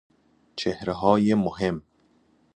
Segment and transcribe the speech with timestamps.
[0.55, 1.81] چهره های مهم